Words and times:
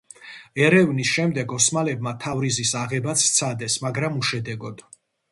ერევნის 0.67 1.09
შემდეგ 1.17 1.51
ოსმალებმა 1.57 2.13
თავრიზის 2.23 2.71
აღებაც 2.79 3.25
სცადეს, 3.27 3.75
მაგრამ 3.85 4.17
უშედეგოდ. 4.23 4.83